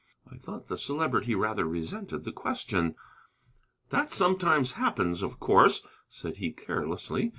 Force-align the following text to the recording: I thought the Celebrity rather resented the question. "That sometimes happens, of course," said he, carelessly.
I 0.31 0.35
thought 0.35 0.65
the 0.65 0.79
Celebrity 0.79 1.35
rather 1.35 1.67
resented 1.67 2.23
the 2.23 2.31
question. 2.31 2.95
"That 3.91 4.09
sometimes 4.09 4.71
happens, 4.71 5.21
of 5.21 5.39
course," 5.39 5.83
said 6.07 6.37
he, 6.37 6.49
carelessly. 6.51 7.29